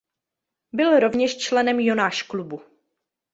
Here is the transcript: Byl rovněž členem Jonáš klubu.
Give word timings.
Byl 0.73 0.99
rovněž 0.99 1.37
členem 1.37 1.79
Jonáš 1.79 2.23
klubu. 2.23 2.61